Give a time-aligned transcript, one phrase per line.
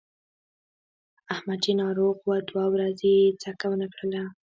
[1.33, 4.23] احمد چې ناروغ و دوه ورځې یې څکه ونه کړله.